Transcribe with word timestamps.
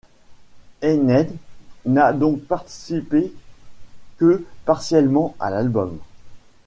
Einheit 0.81 1.29
n'a 1.85 2.11
donc 2.11 2.39
participé 2.47 3.31
que 4.17 4.43
partiellement 4.65 5.35
à 5.39 5.51
l'album. 5.51 5.95